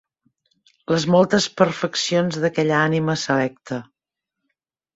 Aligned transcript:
Les 0.93 1.05
moltes 1.15 1.45
perfeccions 1.61 2.41
d'aquella 2.45 2.81
ànima 2.89 3.19
selecta. 3.27 3.81